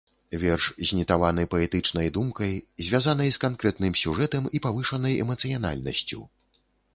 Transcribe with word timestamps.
Верш 0.43 0.65
знітаваны 0.91 1.43
паэтычнай 1.51 2.09
думкай, 2.15 2.53
звязанай 2.87 3.29
з 3.37 3.43
канкрэтным 3.45 3.93
сюжэтам 4.01 4.49
і 4.59 4.63
павышанай 4.65 5.21
эмацыянальнасцю. 5.27 6.19